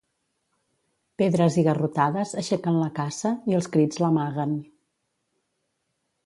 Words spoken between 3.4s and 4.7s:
i els crits l'amaguen.